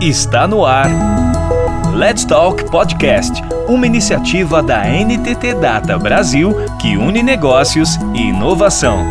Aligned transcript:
Está 0.00 0.48
no 0.48 0.64
ar. 0.64 0.88
Let's 1.94 2.24
Talk 2.24 2.64
Podcast, 2.70 3.42
uma 3.68 3.86
iniciativa 3.86 4.62
da 4.62 4.82
NTT 4.86 5.56
Data 5.60 5.98
Brasil 5.98 6.54
que 6.80 6.96
une 6.96 7.22
negócios 7.22 7.96
e 8.14 8.28
inovação. 8.28 9.04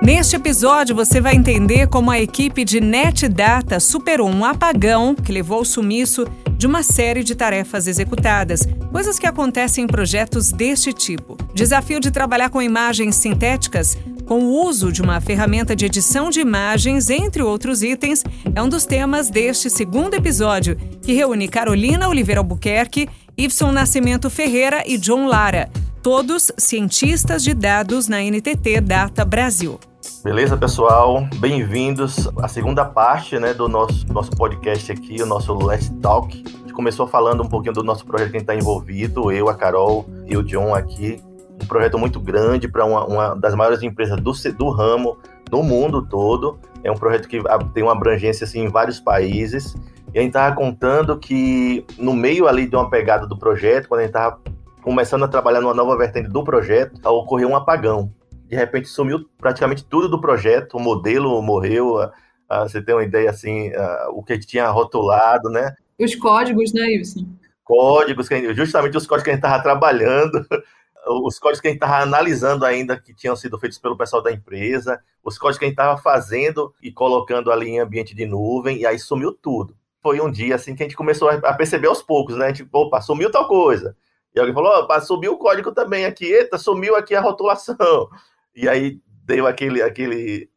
Neste 0.00 0.36
episódio, 0.36 0.96
você 0.96 1.20
vai 1.20 1.34
entender 1.34 1.86
como 1.88 2.10
a 2.10 2.18
equipe 2.18 2.64
de 2.64 2.80
NetData 2.80 3.78
superou 3.78 4.30
um 4.30 4.42
apagão 4.42 5.14
que 5.14 5.32
levou 5.32 5.58
ao 5.58 5.64
sumiço 5.66 6.26
de 6.56 6.66
uma 6.66 6.82
série 6.82 7.22
de 7.22 7.34
tarefas 7.34 7.86
executadas, 7.86 8.66
coisas 8.90 9.18
que 9.18 9.26
acontecem 9.26 9.84
em 9.84 9.86
projetos 9.86 10.50
deste 10.50 10.94
tipo. 10.94 11.36
Desafio 11.52 12.00
de 12.00 12.10
trabalhar 12.10 12.48
com 12.48 12.62
imagens 12.62 13.16
sintéticas 13.16 13.98
com 14.24 14.40
o 14.40 14.66
uso 14.66 14.90
de 14.90 15.02
uma 15.02 15.20
ferramenta 15.20 15.76
de 15.76 15.84
edição 15.84 16.30
de 16.30 16.40
imagens, 16.40 17.10
entre 17.10 17.42
outros 17.42 17.82
itens, 17.82 18.24
é 18.54 18.62
um 18.62 18.68
dos 18.68 18.86
temas 18.86 19.28
deste 19.28 19.68
segundo 19.68 20.14
episódio, 20.14 20.76
que 21.02 21.12
reúne 21.12 21.48
Carolina 21.48 22.08
Oliveira 22.08 22.40
Albuquerque, 22.40 23.08
Ibson 23.36 23.72
Nascimento 23.72 24.30
Ferreira 24.30 24.82
e 24.86 24.96
John 24.96 25.26
Lara, 25.26 25.68
todos 26.02 26.50
cientistas 26.56 27.42
de 27.42 27.52
dados 27.52 28.08
na 28.08 28.22
NTT 28.22 28.80
Data 28.80 29.24
Brasil. 29.24 29.78
Beleza, 30.22 30.56
pessoal? 30.56 31.26
Bem-vindos 31.36 32.28
à 32.38 32.48
segunda 32.48 32.84
parte 32.84 33.38
né, 33.38 33.52
do 33.52 33.68
nosso, 33.68 34.06
nosso 34.10 34.30
podcast 34.30 34.90
aqui, 34.90 35.20
o 35.22 35.26
nosso 35.26 35.52
Let's 35.54 35.92
Talk. 36.00 36.42
A 36.46 36.58
gente 36.60 36.72
começou 36.72 37.06
falando 37.06 37.42
um 37.42 37.48
pouquinho 37.48 37.74
do 37.74 37.82
nosso 37.82 38.06
projeto 38.06 38.30
que 38.30 38.36
a 38.36 38.40
gente 38.40 38.50
está 38.50 38.54
envolvido, 38.54 39.30
eu, 39.30 39.48
a 39.48 39.54
Carol 39.54 40.06
e 40.26 40.36
o 40.36 40.42
John 40.42 40.74
aqui, 40.74 41.22
um 41.64 41.66
projeto 41.66 41.98
muito 41.98 42.20
grande 42.20 42.68
para 42.68 42.84
uma, 42.84 43.04
uma, 43.06 43.34
das 43.34 43.54
maiores 43.54 43.82
empresas 43.82 44.20
do, 44.20 44.32
do 44.52 44.70
ramo 44.70 45.18
no 45.50 45.62
mundo 45.62 46.06
todo. 46.06 46.58
É 46.82 46.90
um 46.90 46.96
projeto 46.96 47.26
que 47.26 47.40
tem 47.72 47.82
uma 47.82 47.92
abrangência 47.92 48.44
assim, 48.44 48.60
em 48.60 48.68
vários 48.68 49.00
países. 49.00 49.74
E 50.12 50.18
a 50.18 50.22
gente 50.22 50.30
estava 50.30 50.54
contando 50.54 51.18
que 51.18 51.84
no 51.98 52.14
meio 52.14 52.46
ali 52.46 52.68
de 52.68 52.76
uma 52.76 52.88
pegada 52.88 53.26
do 53.26 53.36
projeto, 53.36 53.88
quando 53.88 54.00
a 54.00 54.02
gente 54.04 54.10
estava 54.10 54.38
começando 54.82 55.24
a 55.24 55.28
trabalhar 55.28 55.60
numa 55.60 55.74
nova 55.74 55.96
vertente 55.96 56.28
do 56.28 56.44
projeto, 56.44 57.00
ocorreu 57.04 57.48
um 57.48 57.56
apagão. 57.56 58.12
De 58.46 58.54
repente 58.54 58.86
sumiu 58.86 59.24
praticamente 59.38 59.84
tudo 59.84 60.08
do 60.08 60.20
projeto, 60.20 60.76
o 60.76 60.80
modelo 60.80 61.40
morreu, 61.42 61.98
a, 61.98 62.12
a, 62.48 62.62
você 62.68 62.82
tem 62.82 62.94
uma 62.94 63.02
ideia 63.02 63.30
assim, 63.30 63.72
a, 63.74 64.10
o 64.10 64.22
que 64.22 64.38
tinha 64.38 64.68
rotulado, 64.68 65.48
né? 65.48 65.74
Os 65.98 66.14
códigos, 66.14 66.72
né, 66.74 66.82
Wilson? 66.82 67.26
Códigos, 67.64 68.28
justamente 68.54 68.96
os 68.96 69.06
códigos 69.06 69.24
que 69.24 69.30
a 69.30 69.32
gente 69.32 69.44
estava 69.44 69.62
trabalhando, 69.62 70.46
os 71.06 71.38
códigos 71.38 71.60
que 71.60 71.68
a 71.68 71.70
gente 71.70 71.82
estava 71.82 72.02
analisando 72.02 72.64
ainda 72.64 72.98
que 72.98 73.14
tinham 73.14 73.36
sido 73.36 73.58
feitos 73.58 73.78
pelo 73.78 73.96
pessoal 73.96 74.22
da 74.22 74.32
empresa, 74.32 75.00
os 75.22 75.38
códigos 75.38 75.58
que 75.58 75.64
a 75.64 75.68
gente 75.68 75.78
estava 75.78 76.00
fazendo 76.00 76.74
e 76.82 76.90
colocando 76.90 77.52
ali 77.52 77.70
em 77.70 77.80
ambiente 77.80 78.14
de 78.14 78.26
nuvem, 78.26 78.78
e 78.78 78.86
aí 78.86 78.98
sumiu 78.98 79.32
tudo. 79.32 79.76
Foi 80.02 80.20
um 80.20 80.30
dia 80.30 80.54
assim 80.54 80.74
que 80.74 80.82
a 80.82 80.86
gente 80.86 80.96
começou 80.96 81.28
a 81.30 81.52
perceber 81.54 81.88
aos 81.88 82.02
poucos, 82.02 82.36
né? 82.36 82.46
A 82.46 82.48
gente, 82.48 82.68
opa, 82.72 83.00
sumiu 83.00 83.30
tal 83.30 83.48
coisa. 83.48 83.96
E 84.34 84.40
alguém 84.40 84.54
falou, 84.54 84.72
opa, 84.80 85.00
sumiu 85.00 85.32
o 85.34 85.38
código 85.38 85.72
também 85.72 86.04
aqui, 86.04 86.26
eita, 86.26 86.58
sumiu 86.58 86.96
aqui 86.96 87.14
a 87.14 87.20
rotulação. 87.20 88.08
E 88.56 88.68
aí 88.68 89.00
deu 89.24 89.48
aquele, 89.48 89.82
aquele, 89.82 90.48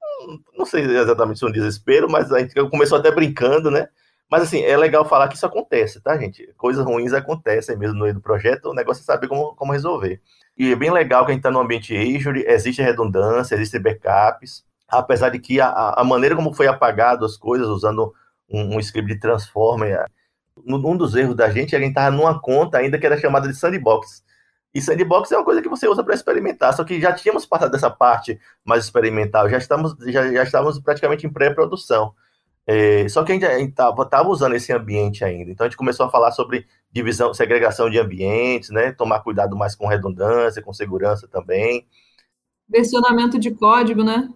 não 0.56 0.68
sei 0.68 0.84
exatamente 0.84 1.40
se 1.40 1.46
um 1.48 1.52
desespero, 1.52 2.08
mas 2.08 2.32
a 2.32 2.38
gente 2.38 2.54
começou 2.70 3.00
até 3.00 3.10
brincando, 3.10 3.72
né? 3.72 3.90
Mas 4.30 4.44
assim, 4.44 4.62
é 4.62 4.76
legal 4.76 5.06
falar 5.06 5.28
que 5.30 5.36
isso 5.36 5.46
acontece, 5.46 6.02
tá, 6.02 6.18
gente? 6.18 6.54
Coisas 6.58 6.84
ruins 6.84 7.14
acontecem 7.14 7.78
mesmo 7.78 7.96
no 7.96 8.04
meio 8.04 8.16
do 8.16 8.22
projeto, 8.22 8.70
o 8.70 8.74
negócio 8.74 9.02
é 9.02 9.06
saber 9.06 9.28
como, 9.28 9.56
como 9.56 9.72
resolver. 9.72 10.22
E 10.58 10.72
é 10.72 10.76
bem 10.76 10.92
legal 10.92 11.26
que 11.26 11.32
a 11.32 11.34
gente 11.34 11.40
está 11.40 11.52
no 11.52 11.60
ambiente 11.60 11.96
Azure, 11.96 12.44
existe 12.48 12.82
redundância, 12.82 13.56
existem 13.56 13.82
backups, 13.82 14.66
apesar 14.88 15.30
de 15.30 15.40
que 15.40 15.62
a, 15.62 15.70
a 15.98 16.04
maneira 16.04 16.36
como 16.36 16.54
foi 16.54 16.68
apagado 16.68 17.26
as 17.26 17.38
coisas 17.38 17.68
usando 17.68 18.14
um, 18.50 18.76
um 18.76 18.80
script 18.80 19.14
de 19.14 19.20
Transformer, 19.20 20.06
um 20.66 20.98
dos 20.98 21.16
erros 21.16 21.36
da 21.36 21.50
gente 21.50 21.68
é 21.68 21.70
que 21.70 21.76
a 21.76 21.80
gente 21.80 21.90
estava 21.90 22.16
numa 22.16 22.40
conta 22.40 22.78
ainda 22.78 22.98
que 22.98 23.06
era 23.06 23.18
chamada 23.18 23.48
de 23.48 23.56
Sandbox. 23.56 24.24
E 24.74 24.82
Sandbox 24.82 25.32
é 25.32 25.38
uma 25.38 25.46
coisa 25.46 25.62
que 25.62 25.70
você 25.70 25.88
usa 25.88 26.04
para 26.04 26.14
experimentar, 26.14 26.74
só 26.74 26.84
que 26.84 27.00
já 27.00 27.14
tínhamos 27.14 27.46
passado 27.46 27.72
dessa 27.72 27.90
parte 27.90 28.40
mais 28.66 28.84
experimental, 28.84 29.50
já 29.50 29.58
estamos, 29.58 29.96
já, 30.08 30.32
já 30.32 30.44
estávamos 30.44 30.80
praticamente 30.80 31.26
em 31.26 31.32
pré-produção. 31.32 32.14
É, 32.70 33.08
só 33.08 33.24
que 33.24 33.32
a 33.32 33.36
gente 33.36 33.70
estava 33.70 34.28
usando 34.28 34.54
esse 34.54 34.74
ambiente 34.74 35.24
ainda. 35.24 35.50
Então 35.50 35.66
a 35.66 35.70
gente 35.70 35.78
começou 35.78 36.06
a 36.06 36.10
falar 36.10 36.32
sobre 36.32 36.68
divisão, 36.92 37.34
segregação 37.34 37.90
de 37.90 37.98
ambientes, 37.98 38.70
né? 38.72 38.92
Tomar 38.92 39.22
cuidado 39.22 39.56
mais 39.56 39.74
com 39.74 39.88
redundância, 39.88 40.62
com 40.62 40.74
segurança 40.74 41.30
também. 41.30 41.88
Versionamento 42.68 43.40
de 43.40 43.52
código, 43.52 44.04
né? 44.04 44.28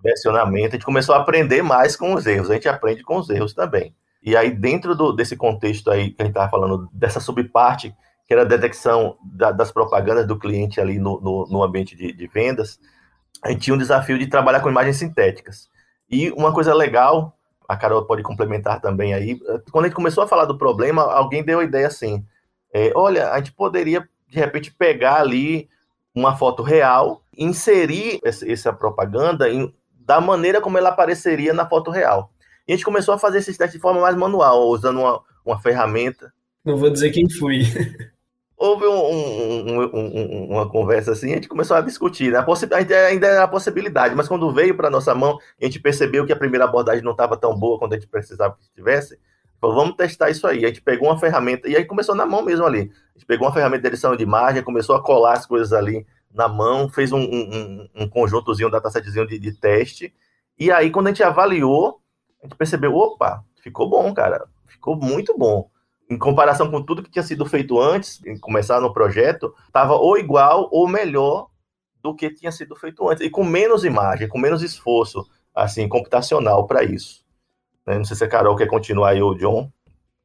Versionamento. 0.00 0.68
A 0.68 0.72
gente 0.72 0.84
começou 0.84 1.12
a 1.12 1.18
aprender 1.18 1.60
mais 1.60 1.96
com 1.96 2.14
os 2.14 2.24
erros. 2.24 2.50
A 2.50 2.54
gente 2.54 2.68
aprende 2.68 3.02
com 3.02 3.18
os 3.18 3.28
erros 3.28 3.52
também. 3.52 3.96
E 4.22 4.36
aí, 4.36 4.50
dentro 4.50 4.94
do, 4.94 5.12
desse 5.12 5.36
contexto 5.36 5.90
aí 5.90 6.10
que 6.10 6.22
a 6.22 6.24
gente 6.26 6.32
estava 6.32 6.50
falando, 6.50 6.88
dessa 6.92 7.18
subparte, 7.18 7.92
que 8.28 8.32
era 8.32 8.42
a 8.42 8.46
detecção 8.46 9.16
da, 9.24 9.50
das 9.50 9.72
propagandas 9.72 10.24
do 10.24 10.38
cliente 10.38 10.80
ali 10.80 11.00
no, 11.00 11.20
no, 11.20 11.46
no 11.48 11.62
ambiente 11.64 11.96
de, 11.96 12.12
de 12.12 12.26
vendas, 12.28 12.78
a 13.42 13.50
gente 13.50 13.62
tinha 13.62 13.74
um 13.74 13.78
desafio 13.78 14.16
de 14.18 14.28
trabalhar 14.28 14.60
com 14.60 14.70
imagens 14.70 14.98
sintéticas. 14.98 15.68
E 16.08 16.30
uma 16.32 16.52
coisa 16.52 16.72
legal 16.72 17.36
a 17.70 17.76
Carol 17.76 18.04
pode 18.04 18.24
complementar 18.24 18.80
também 18.80 19.14
aí. 19.14 19.38
Quando 19.70 19.84
a 19.84 19.88
gente 19.88 19.94
começou 19.94 20.24
a 20.24 20.26
falar 20.26 20.44
do 20.44 20.58
problema, 20.58 21.02
alguém 21.04 21.44
deu 21.44 21.60
a 21.60 21.64
ideia 21.64 21.86
assim: 21.86 22.26
é, 22.74 22.90
olha, 22.96 23.30
a 23.30 23.38
gente 23.38 23.52
poderia 23.52 24.08
de 24.28 24.40
repente 24.40 24.74
pegar 24.74 25.20
ali 25.20 25.68
uma 26.12 26.36
foto 26.36 26.64
real, 26.64 27.22
inserir 27.38 28.18
essa 28.24 28.72
propaganda 28.72 29.48
em, 29.48 29.72
da 30.00 30.20
maneira 30.20 30.60
como 30.60 30.78
ela 30.78 30.88
apareceria 30.88 31.54
na 31.54 31.64
foto 31.64 31.92
real. 31.92 32.32
E 32.66 32.72
a 32.72 32.76
gente 32.76 32.84
começou 32.84 33.14
a 33.14 33.18
fazer 33.18 33.38
esse 33.38 33.56
teste 33.56 33.76
de 33.76 33.82
forma 33.82 34.00
mais 34.00 34.16
manual, 34.16 34.66
usando 34.68 34.98
uma, 34.98 35.20
uma 35.46 35.60
ferramenta. 35.60 36.32
Não 36.64 36.76
vou 36.76 36.90
dizer 36.90 37.10
quem 37.12 37.30
fui. 37.30 37.62
houve 38.60 38.86
um, 38.86 38.92
um, 38.92 39.90
um, 39.94 40.44
uma 40.50 40.68
conversa 40.68 41.12
assim, 41.12 41.32
a 41.32 41.36
gente 41.36 41.48
começou 41.48 41.74
a 41.74 41.80
discutir. 41.80 42.30
Né? 42.30 42.38
A, 42.38 42.42
possi 42.42 42.68
ainda 42.74 43.26
era 43.26 43.42
a 43.42 43.48
possibilidade, 43.48 44.14
mas 44.14 44.28
quando 44.28 44.52
veio 44.52 44.76
para 44.76 44.90
nossa 44.90 45.14
mão, 45.14 45.38
a 45.58 45.64
gente 45.64 45.80
percebeu 45.80 46.26
que 46.26 46.32
a 46.32 46.36
primeira 46.36 46.66
abordagem 46.66 47.02
não 47.02 47.12
estava 47.12 47.38
tão 47.38 47.58
boa 47.58 47.78
quanto 47.78 47.94
a 47.94 47.96
gente 47.96 48.06
precisava 48.06 48.54
que 48.54 48.62
estivesse. 48.64 49.18
Falou, 49.58 49.76
vamos 49.76 49.96
testar 49.96 50.28
isso 50.28 50.46
aí. 50.46 50.62
A 50.64 50.68
gente 50.68 50.82
pegou 50.82 51.08
uma 51.08 51.18
ferramenta, 51.18 51.68
e 51.70 51.74
aí 51.74 51.86
começou 51.86 52.14
na 52.14 52.26
mão 52.26 52.42
mesmo 52.42 52.66
ali. 52.66 52.92
A 53.14 53.18
gente 53.18 53.26
pegou 53.26 53.46
uma 53.46 53.54
ferramenta 53.54 53.82
de 53.82 53.88
edição 53.88 54.14
de 54.14 54.22
imagem, 54.22 54.62
começou 54.62 54.94
a 54.94 55.02
colar 55.02 55.38
as 55.38 55.46
coisas 55.46 55.72
ali 55.72 56.06
na 56.30 56.46
mão, 56.46 56.86
fez 56.86 57.12
um, 57.12 57.18
um, 57.18 57.88
um 57.94 58.08
conjuntozinho, 58.08 58.68
um 58.68 58.70
datasetzinho 58.70 59.26
de, 59.26 59.38
de 59.38 59.52
teste. 59.52 60.12
E 60.58 60.70
aí, 60.70 60.90
quando 60.90 61.06
a 61.06 61.10
gente 61.10 61.22
avaliou, 61.22 61.98
a 62.42 62.46
gente 62.46 62.56
percebeu, 62.56 62.94
opa, 62.94 63.42
ficou 63.62 63.88
bom, 63.88 64.12
cara. 64.12 64.46
Ficou 64.66 64.96
muito 64.96 65.36
bom 65.36 65.70
em 66.10 66.18
comparação 66.18 66.68
com 66.68 66.82
tudo 66.82 67.02
que 67.02 67.10
tinha 67.10 67.22
sido 67.22 67.46
feito 67.46 67.80
antes, 67.80 68.20
em 68.26 68.36
começar 68.36 68.80
no 68.80 68.92
projeto, 68.92 69.54
estava 69.66 69.94
ou 69.94 70.18
igual 70.18 70.68
ou 70.72 70.88
melhor 70.88 71.46
do 72.02 72.14
que 72.14 72.28
tinha 72.30 72.50
sido 72.50 72.74
feito 72.74 73.08
antes, 73.08 73.24
e 73.24 73.30
com 73.30 73.44
menos 73.44 73.84
imagem, 73.84 74.26
com 74.26 74.38
menos 74.38 74.62
esforço 74.62 75.24
assim 75.54 75.88
computacional 75.88 76.66
para 76.66 76.82
isso. 76.82 77.24
Né? 77.86 77.96
Não 77.96 78.04
sei 78.04 78.16
se 78.16 78.24
a 78.24 78.28
Carol 78.28 78.56
quer 78.56 78.66
continuar 78.66 79.10
aí, 79.10 79.22
ou 79.22 79.32
o 79.32 79.34
John. 79.36 79.70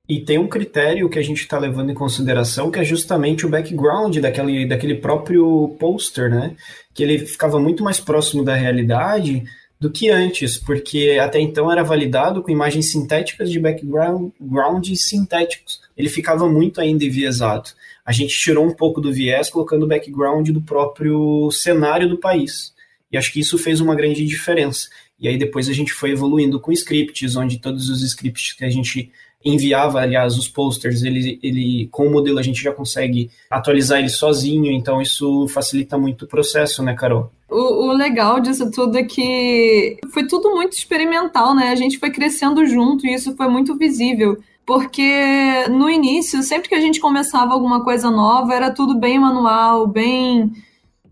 E 0.08 0.22
tem 0.22 0.38
um 0.38 0.48
critério 0.48 1.10
que 1.10 1.20
a 1.20 1.24
gente 1.24 1.42
está 1.42 1.58
levando 1.58 1.92
em 1.92 1.96
consideração, 1.96 2.72
que 2.72 2.80
é 2.80 2.84
justamente 2.84 3.46
o 3.46 3.50
background 3.50 4.18
daquele, 4.18 4.68
daquele 4.68 4.96
próprio 4.96 5.76
poster, 5.80 6.30
né? 6.30 6.56
Que 6.94 7.04
ele 7.04 7.20
ficava 7.20 7.60
muito 7.60 7.84
mais 7.84 8.00
próximo 8.00 8.44
da 8.44 8.54
realidade 8.54 9.44
do 9.80 9.92
que 9.92 10.10
antes, 10.10 10.58
porque 10.58 11.18
até 11.22 11.40
então 11.40 11.72
era 11.72 11.84
validado 11.84 12.42
com 12.42 12.50
imagens 12.50 12.92
sintéticas 12.92 13.52
de 13.52 13.60
background 13.60 14.86
sintéticos. 14.96 15.82
Ele 15.98 16.10
ficava 16.10 16.50
muito 16.50 16.80
ainda 16.80 17.04
enviesado. 17.04 17.70
A 18.06 18.12
gente 18.12 18.38
tirou 18.38 18.66
um 18.66 18.74
pouco 18.74 19.02
do 19.02 19.12
viés 19.12 19.50
colocando 19.50 19.84
o 19.84 19.88
background 19.88 20.50
do 20.50 20.62
próprio 20.62 21.50
cenário 21.52 22.08
do 22.08 22.18
país. 22.18 22.74
E 23.12 23.18
acho 23.18 23.32
que 23.32 23.40
isso 23.40 23.58
fez 23.58 23.82
uma 23.82 23.96
grande 23.96 24.26
diferença. 24.26 24.88
E 25.20 25.28
aí 25.28 25.38
depois 25.38 25.70
a 25.70 25.74
gente 25.74 25.94
foi 25.94 26.12
evoluindo 26.12 26.60
com 26.60 26.72
scripts, 26.72 27.36
onde 27.36 27.60
todos 27.60 27.90
os 27.90 28.02
scripts 28.02 28.54
que 28.54 28.66
a 28.66 28.70
gente 28.70 29.12
enviava, 29.46 30.02
aliás, 30.02 30.36
os 30.38 30.48
posters, 30.48 31.04
ele, 31.04 31.40
ele 31.44 31.88
com 31.92 32.08
o 32.08 32.12
modelo 32.12 32.40
a 32.40 32.42
gente 32.42 32.62
já 32.62 32.72
consegue 32.72 33.30
atualizar 33.50 34.00
ele 34.00 34.10
sozinho, 34.10 34.72
então 34.72 35.02
isso 35.02 35.48
facilita 35.50 35.98
muito 35.98 36.26
o 36.26 36.28
processo, 36.28 36.82
né, 36.82 36.96
Carol? 36.96 37.32
O, 37.50 37.90
o, 37.90 37.92
legal 37.94 38.40
disso 38.40 38.72
tudo 38.72 38.98
é 38.98 39.04
que 39.04 39.98
foi 40.12 40.26
tudo 40.26 40.50
muito 40.50 40.74
experimental, 40.74 41.54
né? 41.54 41.70
A 41.70 41.76
gente 41.76 42.00
foi 42.00 42.10
crescendo 42.10 42.66
junto 42.66 43.06
e 43.06 43.14
isso 43.14 43.36
foi 43.36 43.48
muito 43.48 43.78
visível. 43.78 44.38
Porque 44.66 45.68
no 45.70 45.88
início, 45.88 46.42
sempre 46.42 46.68
que 46.68 46.74
a 46.74 46.82
gente 46.82 47.00
começava 47.00 47.54
alguma 47.54 47.84
coisa 47.84 48.10
nova, 48.10 48.52
era 48.52 48.72
tudo 48.72 48.98
bem 48.98 49.20
manual, 49.20 49.86
bem 49.86 50.52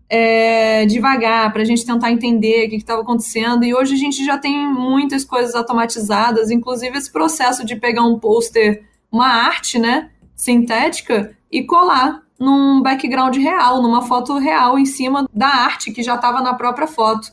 é, 0.08 0.84
devagar, 0.86 1.52
para 1.52 1.62
a 1.62 1.64
gente 1.64 1.84
tentar 1.84 2.10
entender 2.10 2.66
o 2.66 2.70
que 2.70 2.76
estava 2.76 3.02
acontecendo. 3.02 3.64
E 3.64 3.74
hoje 3.74 3.94
a 3.94 3.98
gente 3.98 4.24
já 4.24 4.38
tem 4.38 4.66
muitas 4.66 5.24
coisas 5.24 5.54
automatizadas, 5.54 6.50
inclusive 6.50 6.96
esse 6.96 7.10
processo 7.10 7.64
de 7.64 7.76
pegar 7.76 8.02
um 8.02 8.18
pôster, 8.18 8.84
uma 9.10 9.26
arte, 9.26 9.78
né, 9.78 10.10
sintética, 10.36 11.36
e 11.50 11.62
colar 11.62 12.22
num 12.38 12.82
background 12.82 13.36
real, 13.36 13.80
numa 13.80 14.02
foto 14.02 14.36
real 14.38 14.78
em 14.78 14.84
cima 14.84 15.28
da 15.32 15.46
arte 15.46 15.92
que 15.92 16.02
já 16.02 16.16
estava 16.16 16.40
na 16.40 16.54
própria 16.54 16.86
foto. 16.86 17.28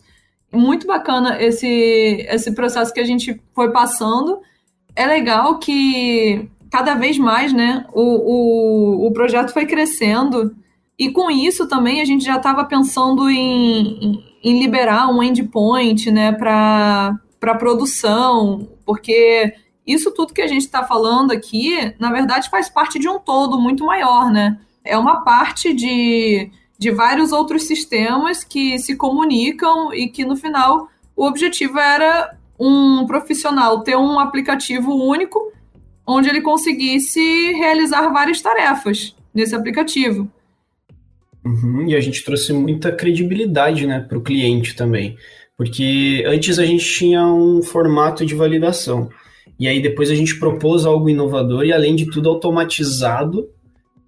Muito 0.53 0.85
bacana 0.85 1.41
esse, 1.41 2.25
esse 2.29 2.53
processo 2.53 2.93
que 2.93 2.99
a 2.99 3.05
gente 3.05 3.41
foi 3.53 3.71
passando. 3.71 4.39
É 4.95 5.05
legal 5.05 5.57
que 5.59 6.49
cada 6.69 6.93
vez 6.95 7.17
mais, 7.17 7.51
né, 7.51 7.85
o, 7.93 8.01
o, 8.01 9.07
o 9.07 9.11
projeto 9.11 9.51
foi 9.51 9.65
crescendo 9.65 10.55
e 11.01 11.11
com 11.11 11.31
isso 11.31 11.67
também 11.67 11.99
a 11.99 12.05
gente 12.05 12.23
já 12.23 12.35
estava 12.35 12.63
pensando 12.63 13.27
em, 13.27 14.23
em, 14.43 14.59
liberar 14.59 15.09
um 15.09 15.23
endpoint 15.23 16.11
né, 16.11 16.31
para 16.31 17.17
produção, 17.57 18.69
porque 18.85 19.51
isso 19.85 20.11
tudo 20.11 20.31
que 20.31 20.43
a 20.43 20.47
gente 20.47 20.61
está 20.61 20.83
falando 20.83 21.31
aqui, 21.31 21.91
na 21.97 22.11
verdade, 22.11 22.51
faz 22.51 22.69
parte 22.69 22.99
de 22.99 23.09
um 23.09 23.17
todo 23.17 23.59
muito 23.59 23.83
maior, 23.83 24.31
né? 24.31 24.59
É 24.85 24.95
uma 24.95 25.23
parte 25.23 25.73
de, 25.73 26.51
de 26.77 26.91
vários 26.91 27.31
outros 27.31 27.63
sistemas 27.63 28.43
que 28.43 28.77
se 28.77 28.95
comunicam 28.95 29.91
e 29.91 30.07
que 30.07 30.23
no 30.23 30.35
final 30.35 30.87
o 31.15 31.25
objetivo 31.25 31.79
era 31.79 32.37
um 32.59 33.07
profissional 33.07 33.81
ter 33.81 33.97
um 33.97 34.19
aplicativo 34.19 34.93
único 34.93 35.51
onde 36.05 36.29
ele 36.29 36.41
conseguisse 36.41 37.53
realizar 37.53 38.07
várias 38.09 38.39
tarefas 38.39 39.15
nesse 39.33 39.55
aplicativo. 39.55 40.29
Uhum, 41.43 41.87
e 41.87 41.95
a 41.95 41.99
gente 41.99 42.23
trouxe 42.23 42.53
muita 42.53 42.91
credibilidade 42.91 43.87
né, 43.87 43.99
para 43.99 44.17
o 44.17 44.21
cliente 44.21 44.75
também. 44.75 45.17
Porque 45.57 46.23
antes 46.27 46.59
a 46.59 46.65
gente 46.65 46.85
tinha 46.85 47.25
um 47.25 47.61
formato 47.61 48.25
de 48.25 48.35
validação. 48.35 49.09
E 49.59 49.67
aí 49.67 49.81
depois 49.81 50.09
a 50.09 50.15
gente 50.15 50.39
propôs 50.39 50.85
algo 50.85 51.09
inovador 51.09 51.65
e, 51.65 51.73
além 51.73 51.95
de 51.95 52.09
tudo, 52.09 52.29
automatizado 52.29 53.49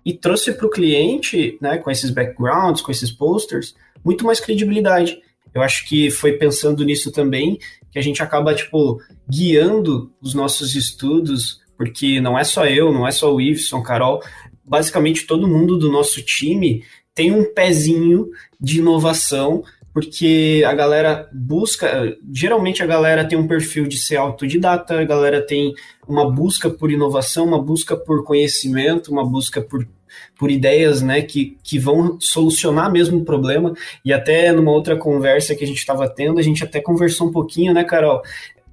e 0.05 0.13
trouxe 0.13 0.51
para 0.53 0.65
o 0.65 0.69
cliente, 0.69 1.57
né, 1.61 1.77
com 1.77 1.89
esses 1.89 2.09
backgrounds, 2.09 2.81
com 2.81 2.91
esses 2.91 3.11
posters, 3.11 3.75
muito 4.03 4.25
mais 4.25 4.39
credibilidade. 4.39 5.17
Eu 5.53 5.61
acho 5.61 5.87
que 5.87 6.09
foi 6.09 6.33
pensando 6.33 6.83
nisso 6.83 7.11
também 7.11 7.57
que 7.91 7.99
a 7.99 8.01
gente 8.01 8.23
acaba, 8.23 8.55
tipo, 8.55 8.99
guiando 9.29 10.11
os 10.19 10.33
nossos 10.33 10.75
estudos, 10.75 11.61
porque 11.77 12.19
não 12.19 12.37
é 12.37 12.43
só 12.43 12.65
eu, 12.65 12.91
não 12.91 13.07
é 13.07 13.11
só 13.11 13.33
o 13.33 13.39
Iveson, 13.39 13.81
Carol, 13.83 14.21
basicamente 14.65 15.27
todo 15.27 15.47
mundo 15.47 15.77
do 15.77 15.91
nosso 15.91 16.21
time 16.23 16.83
tem 17.15 17.31
um 17.31 17.43
pezinho 17.53 18.29
de 18.59 18.79
inovação, 18.79 19.63
porque 19.93 20.63
a 20.65 20.73
galera 20.73 21.29
busca, 21.31 22.17
geralmente 22.31 22.81
a 22.81 22.87
galera 22.87 23.23
tem 23.23 23.37
um 23.37 23.47
perfil 23.47 23.87
de 23.87 23.97
ser 23.97 24.15
autodidata, 24.15 24.99
a 24.99 25.05
galera 25.05 25.45
tem 25.45 25.73
uma 26.07 26.29
busca 26.29 26.69
por 26.69 26.91
inovação, 26.91 27.45
uma 27.45 27.61
busca 27.61 27.95
por 27.95 28.23
conhecimento, 28.23 29.11
uma 29.11 29.23
busca 29.23 29.61
por, 29.61 29.87
por 30.35 30.49
ideias, 30.49 31.03
né, 31.03 31.21
que, 31.21 31.57
que 31.63 31.77
vão 31.77 32.17
solucionar 32.19 32.91
mesmo 32.91 33.19
o 33.19 33.25
problema, 33.25 33.73
e 34.03 34.11
até 34.11 34.51
numa 34.51 34.71
outra 34.71 34.97
conversa 34.97 35.55
que 35.55 35.63
a 35.63 35.67
gente 35.67 35.77
estava 35.77 36.09
tendo, 36.09 36.39
a 36.39 36.43
gente 36.43 36.63
até 36.63 36.81
conversou 36.81 37.27
um 37.27 37.31
pouquinho, 37.31 37.71
né, 37.71 37.83
Carol, 37.83 38.23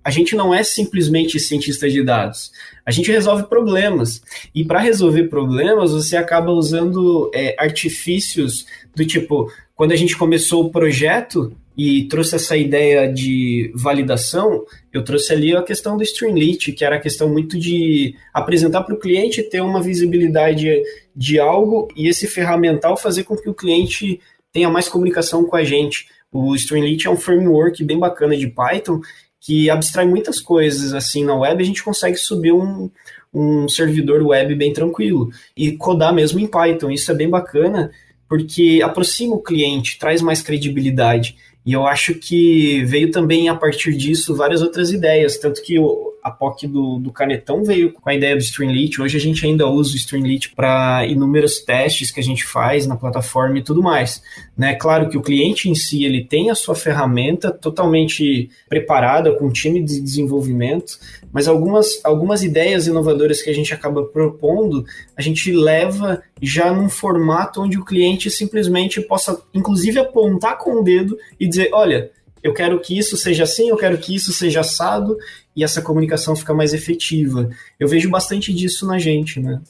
a 0.02 0.10
gente 0.10 0.34
não 0.34 0.54
é 0.54 0.62
simplesmente 0.62 1.38
cientista 1.38 1.88
de 1.88 2.02
dados. 2.02 2.50
A 2.90 2.92
gente 2.92 3.12
resolve 3.12 3.44
problemas. 3.44 4.20
E 4.52 4.64
para 4.64 4.80
resolver 4.80 5.28
problemas, 5.28 5.92
você 5.92 6.16
acaba 6.16 6.50
usando 6.50 7.30
é, 7.32 7.54
artifícios 7.56 8.66
do 8.96 9.06
tipo, 9.06 9.48
quando 9.76 9.92
a 9.92 9.96
gente 9.96 10.18
começou 10.18 10.64
o 10.64 10.70
projeto 10.72 11.56
e 11.78 12.08
trouxe 12.08 12.34
essa 12.34 12.56
ideia 12.56 13.06
de 13.06 13.70
validação, 13.76 14.64
eu 14.92 15.04
trouxe 15.04 15.32
ali 15.32 15.54
a 15.54 15.62
questão 15.62 15.96
do 15.96 16.02
Streamlit, 16.02 16.72
que 16.72 16.84
era 16.84 16.96
a 16.96 17.00
questão 17.00 17.28
muito 17.28 17.56
de 17.56 18.16
apresentar 18.34 18.82
para 18.82 18.96
o 18.96 18.98
cliente, 18.98 19.44
ter 19.44 19.60
uma 19.60 19.80
visibilidade 19.80 20.82
de 21.14 21.38
algo 21.38 21.86
e 21.94 22.08
esse 22.08 22.26
ferramental 22.26 22.96
fazer 22.96 23.22
com 23.22 23.36
que 23.36 23.48
o 23.48 23.54
cliente 23.54 24.18
tenha 24.52 24.68
mais 24.68 24.88
comunicação 24.88 25.44
com 25.44 25.54
a 25.54 25.62
gente. 25.62 26.08
O 26.32 26.56
Streamlit 26.56 27.06
é 27.06 27.10
um 27.10 27.16
framework 27.16 27.84
bem 27.84 28.00
bacana 28.00 28.36
de 28.36 28.48
Python 28.48 29.00
que 29.40 29.70
abstrai 29.70 30.06
muitas 30.06 30.40
coisas 30.40 30.92
assim 30.92 31.24
na 31.24 31.34
web, 31.34 31.62
a 31.62 31.66
gente 31.66 31.82
consegue 31.82 32.16
subir 32.16 32.52
um, 32.52 32.90
um 33.32 33.68
servidor 33.68 34.22
web 34.22 34.54
bem 34.54 34.72
tranquilo 34.72 35.30
e 35.56 35.72
codar 35.72 36.14
mesmo 36.14 36.38
em 36.38 36.46
Python. 36.46 36.90
Isso 36.90 37.10
é 37.10 37.14
bem 37.14 37.28
bacana 37.28 37.90
porque 38.28 38.80
aproxima 38.84 39.34
o 39.34 39.42
cliente, 39.42 39.98
traz 39.98 40.22
mais 40.22 40.40
credibilidade. 40.40 41.36
E 41.66 41.72
eu 41.72 41.86
acho 41.86 42.14
que 42.14 42.84
veio 42.84 43.10
também 43.10 43.48
a 43.48 43.54
partir 43.54 43.96
disso 43.96 44.36
várias 44.36 44.62
outras 44.62 44.92
ideias, 44.92 45.36
tanto 45.36 45.62
que 45.62 45.78
o, 45.78 46.09
a 46.22 46.30
POC 46.30 46.66
do, 46.66 46.98
do 46.98 47.12
Canetão 47.12 47.64
veio 47.64 47.92
com 47.92 48.08
a 48.08 48.14
ideia 48.14 48.34
do 48.34 48.42
Streamlit. 48.42 49.00
Hoje 49.00 49.16
a 49.16 49.20
gente 49.20 49.44
ainda 49.44 49.66
usa 49.66 49.92
o 49.92 49.96
Streamlit 49.96 50.54
para 50.54 51.06
inúmeros 51.06 51.60
testes 51.60 52.10
que 52.10 52.20
a 52.20 52.22
gente 52.22 52.44
faz 52.44 52.86
na 52.86 52.96
plataforma 52.96 53.58
e 53.58 53.62
tudo 53.62 53.82
mais. 53.82 54.22
Né? 54.56 54.74
Claro 54.74 55.08
que 55.08 55.16
o 55.16 55.22
cliente 55.22 55.68
em 55.68 55.74
si 55.74 56.04
ele 56.04 56.24
tem 56.24 56.50
a 56.50 56.54
sua 56.54 56.74
ferramenta 56.74 57.50
totalmente 57.50 58.50
preparada, 58.68 59.34
com 59.34 59.46
um 59.46 59.52
time 59.52 59.82
de 59.82 60.00
desenvolvimento, 60.00 60.98
mas 61.32 61.48
algumas, 61.48 62.00
algumas 62.04 62.42
ideias 62.42 62.86
inovadoras 62.86 63.42
que 63.42 63.50
a 63.50 63.54
gente 63.54 63.72
acaba 63.72 64.04
propondo, 64.04 64.84
a 65.16 65.22
gente 65.22 65.52
leva 65.52 66.22
já 66.42 66.72
num 66.72 66.88
formato 66.88 67.62
onde 67.62 67.78
o 67.78 67.84
cliente 67.84 68.30
simplesmente 68.30 69.00
possa, 69.00 69.40
inclusive, 69.54 69.98
apontar 69.98 70.58
com 70.58 70.80
o 70.80 70.82
dedo 70.82 71.16
e 71.38 71.46
dizer: 71.46 71.70
olha, 71.72 72.10
eu 72.42 72.54
quero 72.54 72.80
que 72.80 72.98
isso 72.98 73.16
seja 73.16 73.44
assim, 73.44 73.68
eu 73.68 73.76
quero 73.76 73.98
que 73.98 74.14
isso 74.14 74.32
seja 74.32 74.60
assado, 74.60 75.16
e 75.54 75.62
essa 75.62 75.82
comunicação 75.82 76.34
fica 76.34 76.54
mais 76.54 76.72
efetiva. 76.72 77.50
Eu 77.78 77.88
vejo 77.88 78.08
bastante 78.08 78.52
disso 78.52 78.86
na 78.86 78.98
gente, 78.98 79.40
né? 79.40 79.60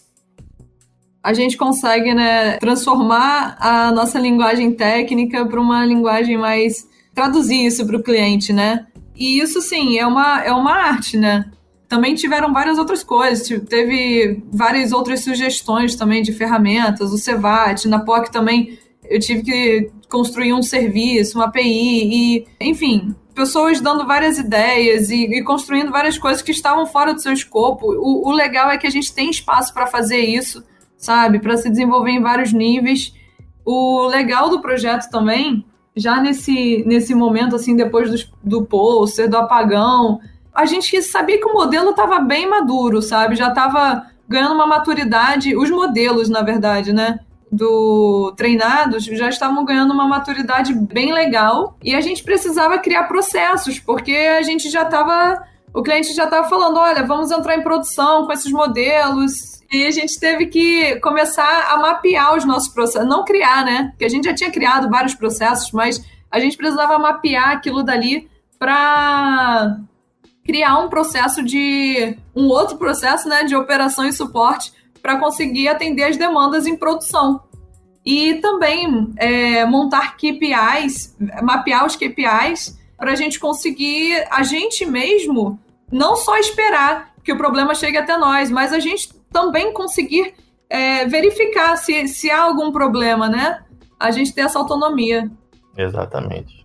A 1.23 1.35
gente 1.35 1.57
consegue 1.57 2.15
né, 2.15 2.57
transformar 2.59 3.57
a 3.61 3.93
nossa 3.93 4.19
linguagem 4.19 4.73
técnica 4.73 5.45
para 5.45 5.61
uma 5.61 5.85
linguagem 5.85 6.39
mais. 6.39 6.89
traduzir 7.15 7.67
isso 7.67 7.87
para 7.87 7.97
o 7.97 8.03
cliente, 8.03 8.53
né? 8.53 8.87
E 9.15 9.39
isso, 9.39 9.61
sim, 9.61 9.99
é 9.99 10.07
uma, 10.07 10.43
é 10.43 10.53
uma 10.53 10.73
arte, 10.73 11.17
né? 11.17 11.51
Também 11.89 12.15
tiveram 12.15 12.53
várias 12.53 12.79
outras 12.79 13.03
coisas, 13.03 13.47
teve 13.69 14.43
várias 14.53 14.93
outras 14.93 15.25
sugestões 15.25 15.97
também 15.97 16.23
de 16.23 16.33
ferramentas, 16.33 17.13
o 17.13 17.19
Cevat, 17.19 17.85
na 17.87 17.99
POC 17.99 18.31
também 18.31 18.79
eu 19.11 19.19
tive 19.19 19.43
que 19.43 19.91
construir 20.11 20.53
um 20.53 20.63
serviço, 20.63 21.39
uma 21.39 21.47
API, 21.47 21.63
e, 21.63 22.47
enfim, 22.61 23.15
pessoas 23.35 23.81
dando 23.81 24.07
várias 24.07 24.39
ideias 24.39 25.11
e, 25.11 25.25
e, 25.25 25.43
construindo 25.43 25.91
várias 25.91 26.19
coisas 26.19 26.43
que 26.43 26.51
estavam 26.51 26.85
fora 26.87 27.15
do 27.15 27.21
seu 27.21 27.33
escopo. 27.33 27.87
O, 27.87 28.29
o 28.29 28.33
legal 28.33 28.71
é 28.71 28.77
que 28.77 28.87
a 28.87 28.91
gente 28.91 29.15
tem 29.15 29.31
espaço 29.31 29.73
para 29.73 29.87
fazer 29.87 30.19
isso, 30.19 30.63
sabe? 30.97 31.39
Para 31.39 31.57
se 31.57 31.71
desenvolver 31.71 32.11
em 32.11 32.21
vários 32.21 32.53
níveis. 32.53 33.15
O 33.65 34.07
legal 34.07 34.51
do 34.51 34.61
projeto 34.61 35.09
também, 35.11 35.65
já 35.97 36.21
nesse, 36.21 36.85
nesse 36.87 37.15
momento, 37.15 37.57
assim, 37.57 37.77
depois 37.77 38.11
do, 38.11 38.31
do 38.43 38.67
pôster, 38.67 39.29
do 39.29 39.37
apagão, 39.37 40.21
a 40.55 40.67
gente 40.67 41.01
sabia 41.03 41.39
que 41.39 41.47
o 41.47 41.53
modelo 41.53 41.91
estava 41.91 42.19
bem 42.19 42.49
maduro, 42.49 43.01
sabe? 43.01 43.37
Já 43.37 43.49
estava 43.49 44.07
ganhando 44.29 44.55
uma 44.55 44.67
maturidade, 44.67 45.57
os 45.57 45.71
modelos, 45.71 46.29
na 46.29 46.43
verdade, 46.43 46.93
né? 46.93 47.21
Do 47.51 48.33
treinados 48.37 49.05
já 49.05 49.29
estavam 49.29 49.65
ganhando 49.65 49.93
uma 49.93 50.07
maturidade 50.07 50.73
bem 50.73 51.13
legal 51.13 51.77
e 51.83 51.95
a 51.95 52.01
gente 52.01 52.23
precisava 52.23 52.79
criar 52.79 53.05
processos, 53.05 53.81
porque 53.81 54.13
a 54.13 54.43
gente 54.43 54.71
já 54.71 54.83
estava. 54.83 55.43
O 55.75 55.83
cliente 55.83 56.15
já 56.15 56.25
estava 56.25 56.49
falando: 56.49 56.79
olha, 56.79 57.05
vamos 57.05 57.31
entrar 57.31 57.57
em 57.57 57.63
produção 57.63 58.27
com 58.27 58.33
esses 58.33 58.53
modelos. 58.53 59.61
E 59.73 59.87
a 59.87 59.91
gente 59.93 60.19
teve 60.19 60.47
que 60.47 60.97
começar 60.97 61.73
a 61.73 61.77
mapear 61.77 62.37
os 62.37 62.45
nossos 62.45 62.69
processos, 62.73 63.09
não 63.09 63.25
criar, 63.25 63.65
né? 63.65 63.89
Porque 63.91 64.05
a 64.05 64.09
gente 64.09 64.25
já 64.25 64.35
tinha 64.35 64.51
criado 64.51 64.91
vários 64.91 65.15
processos, 65.15 65.71
mas 65.71 66.05
a 66.29 66.41
gente 66.41 66.57
precisava 66.57 66.99
mapear 66.99 67.51
aquilo 67.51 67.85
dali 67.85 68.29
para 68.59 69.77
criar 70.45 70.79
um 70.79 70.89
processo 70.89 71.43
de 71.45 72.17
um 72.35 72.47
outro 72.49 72.77
processo, 72.77 73.29
né, 73.29 73.45
de 73.45 73.55
operação 73.55 74.05
e 74.05 74.13
suporte 74.13 74.73
para 75.03 75.19
conseguir 75.19 75.69
atender 75.69 76.05
as 76.05 76.17
demandas 76.17 76.67
em 76.67 76.77
produção. 76.77 77.43
E 78.05 78.35
também 78.37 79.13
é, 79.17 79.65
montar 79.65 80.17
KPIs, 80.17 81.17
mapear 81.43 81.85
os 81.85 81.97
KPIs, 81.97 82.79
para 82.97 83.13
a 83.13 83.15
gente 83.15 83.39
conseguir, 83.39 84.27
a 84.31 84.43
gente 84.43 84.85
mesmo, 84.87 85.59
não 85.91 86.17
só 86.17 86.37
esperar 86.39 87.15
que 87.25 87.33
o 87.33 87.37
problema 87.37 87.75
chegue 87.75 87.97
até 87.97 88.17
nós, 88.17 88.51
mas 88.51 88.73
a 88.73 88.79
gente 88.79 89.13
também 89.33 89.73
conseguir 89.73 90.35
é, 90.69 91.07
verificar 91.07 91.77
se, 91.77 92.09
se 92.09 92.31
há 92.31 92.43
algum 92.43 92.71
problema, 92.73 93.29
né? 93.29 93.63
A 93.99 94.11
gente 94.11 94.35
ter 94.35 94.43
essa 94.43 94.59
autonomia. 94.59 95.31
Exatamente. 95.77 96.60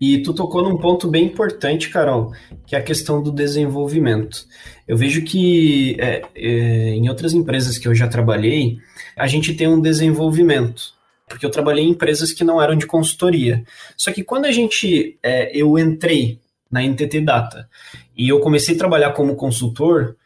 E 0.00 0.22
tu 0.22 0.32
tocou 0.32 0.62
num 0.62 0.78
ponto 0.78 1.06
bem 1.08 1.26
importante, 1.26 1.90
Carol, 1.90 2.32
que 2.66 2.74
é 2.74 2.78
a 2.78 2.82
questão 2.82 3.22
do 3.22 3.30
desenvolvimento. 3.30 4.46
Eu 4.88 4.96
vejo 4.96 5.22
que 5.22 5.94
é, 6.00 6.22
é, 6.34 6.48
em 6.94 7.08
outras 7.08 7.34
empresas 7.34 7.76
que 7.76 7.86
eu 7.86 7.94
já 7.94 8.08
trabalhei, 8.08 8.78
a 9.14 9.26
gente 9.26 9.52
tem 9.52 9.68
um 9.68 9.80
desenvolvimento. 9.80 10.94
Porque 11.28 11.44
eu 11.44 11.50
trabalhei 11.50 11.84
em 11.84 11.90
empresas 11.90 12.32
que 12.32 12.42
não 12.42 12.60
eram 12.60 12.76
de 12.76 12.86
consultoria. 12.86 13.62
Só 13.96 14.10
que 14.10 14.24
quando 14.24 14.46
a 14.46 14.50
gente, 14.50 15.18
é, 15.22 15.54
eu 15.56 15.78
entrei 15.78 16.40
na 16.70 16.82
NTT 16.82 17.20
Data 17.20 17.68
e 18.16 18.28
eu 18.28 18.40
comecei 18.40 18.74
a 18.74 18.78
trabalhar 18.78 19.12
como 19.12 19.36
consultor, 19.36 20.16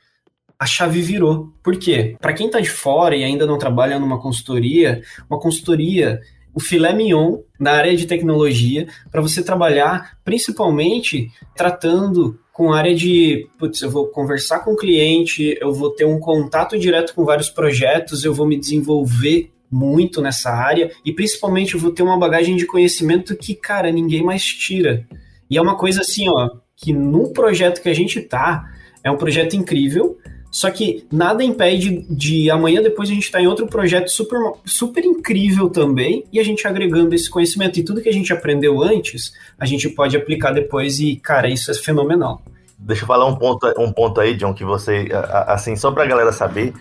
a 0.59 0.67
chave 0.67 1.03
virou. 1.03 1.53
Por 1.63 1.79
quê? 1.79 2.17
Para 2.21 2.33
quem 2.33 2.47
está 2.47 2.61
de 2.61 2.71
fora 2.71 3.17
e 3.17 3.25
ainda 3.25 3.45
não 3.45 3.59
trabalha 3.59 3.99
numa 3.99 4.21
consultoria, 4.21 5.03
uma 5.29 5.41
consultoria 5.41 6.21
o 6.55 6.61
filé 6.61 6.93
mignon 6.93 7.39
na 7.59 7.73
área 7.73 7.97
de 7.97 8.07
tecnologia 8.07 8.87
para 9.11 9.21
você 9.21 9.43
trabalhar 9.43 10.19
principalmente 10.25 11.31
tratando 11.57 12.39
com 12.53 12.73
área 12.73 12.95
de, 12.95 13.49
putz, 13.59 13.83
eu 13.83 13.91
vou 13.91 14.07
conversar 14.07 14.61
com 14.61 14.75
o 14.75 14.77
cliente, 14.77 15.59
eu 15.61 15.73
vou 15.73 15.91
ter 15.91 16.05
um 16.05 16.21
contato 16.21 16.79
direto 16.79 17.13
com 17.13 17.25
vários 17.25 17.51
projetos, 17.51 18.25
eu 18.25 18.33
vou 18.33 18.47
me 18.47 18.57
desenvolver 18.57 19.51
muito 19.69 20.23
nessa 20.23 20.51
área 20.51 20.93
e 21.05 21.13
principalmente 21.13 21.75
eu 21.75 21.81
vou 21.81 21.91
ter 21.91 22.05
uma 22.05 22.17
bagagem 22.17 22.55
de 22.55 22.65
conhecimento 22.65 23.37
que, 23.37 23.57
cara, 23.57 23.91
ninguém 23.91 24.23
mais 24.23 24.45
tira. 24.45 25.05
E 25.51 25.59
é 25.59 25.61
uma 25.61 25.77
coisa 25.77 26.03
assim, 26.03 26.29
ó, 26.29 26.51
que 26.77 26.93
no 26.93 27.33
projeto 27.33 27.83
que 27.83 27.89
a 27.89 27.95
gente 27.95 28.21
tá, 28.21 28.65
é 29.03 29.11
um 29.11 29.17
projeto 29.17 29.57
incrível, 29.57 30.17
só 30.55 30.71
que 30.71 31.05
nada 31.11 31.43
impede 31.43 32.07
de 32.09 32.49
amanhã 32.49 32.81
depois 32.81 33.11
a 33.11 33.13
gente 33.13 33.25
estar 33.25 33.39
tá 33.39 33.43
em 33.43 33.49
outro 33.49 33.67
projeto 33.67 34.09
super, 34.09 34.39
super 34.65 35.05
incrível 35.05 35.69
também 35.69 36.25
e 36.33 36.39
a 36.39 36.45
gente 36.45 36.65
agregando 36.65 37.13
esse 37.13 37.29
conhecimento. 37.29 37.77
E 37.81 37.83
tudo 37.83 38.01
que 38.01 38.09
a 38.09 38.13
gente 38.13 38.33
aprendeu 38.33 38.81
antes, 38.81 39.33
a 39.59 39.67
gente 39.67 39.89
pode 39.89 40.17
aplicar 40.17 40.53
depois 40.53 41.01
e, 41.01 41.17
cara, 41.17 41.49
isso 41.49 41.73
é 41.73 41.75
fenomenal. 41.75 42.41
Deixa 42.79 43.03
eu 43.03 43.09
falar 43.09 43.27
um 43.27 43.35
ponto, 43.35 43.67
um 43.77 43.93
ponto 43.93 44.21
aí, 44.21 44.37
John, 44.37 44.55
que 44.55 44.65
você, 44.65 45.09
assim, 45.49 45.75
só 45.75 45.91
para 45.91 46.05
a 46.05 46.07
galera 46.07 46.31
saber, 46.31 46.73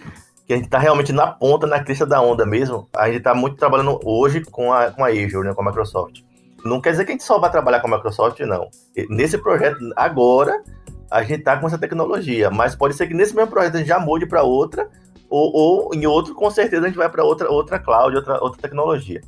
que 0.45 0.53
a 0.53 0.55
gente 0.55 0.65
está 0.65 0.77
realmente 0.77 1.11
na 1.11 1.25
ponta, 1.25 1.65
na 1.65 1.83
crista 1.83 2.05
da 2.05 2.21
onda 2.21 2.45
mesmo. 2.45 2.87
A 2.95 3.07
gente 3.07 3.17
está 3.17 3.33
muito 3.33 3.57
trabalhando 3.57 3.99
hoje 4.05 4.41
com 4.41 4.71
a, 4.71 4.91
com 4.91 5.03
a 5.03 5.07
Azure, 5.07 5.47
né, 5.47 5.53
com 5.55 5.63
a 5.63 5.65
Microsoft. 5.65 6.19
Não 6.63 6.79
quer 6.79 6.91
dizer 6.91 7.05
que 7.05 7.11
a 7.11 7.13
gente 7.13 7.23
só 7.23 7.39
vai 7.39 7.49
trabalhar 7.49 7.79
com 7.79 7.87
a 7.87 7.97
Microsoft, 7.97 8.39
não. 8.41 8.67
Nesse 9.09 9.39
projeto, 9.39 9.79
agora, 9.95 10.61
a 11.13 11.21
gente 11.21 11.39
está 11.39 11.55
com 11.57 11.67
essa 11.67 11.77
tecnologia, 11.77 12.49
mas 12.49 12.75
pode 12.75 12.95
ser 12.95 13.05
que 13.05 13.13
nesse 13.13 13.35
mesmo 13.35 13.51
projeto 13.51 13.75
a 13.75 13.77
gente 13.77 13.87
já 13.87 13.99
mude 13.99 14.25
para 14.25 14.41
outra, 14.41 14.89
ou, 15.29 15.51
ou, 15.53 15.93
em 15.93 16.07
outro, 16.07 16.33
com 16.33 16.49
certeza, 16.49 16.83
a 16.83 16.87
gente 16.87 16.97
vai 16.97 17.07
para 17.07 17.23
outra, 17.23 17.51
outra 17.51 17.77
cloud, 17.77 18.15
outra, 18.15 18.43
outra 18.43 18.59
tecnologia. 18.59 19.21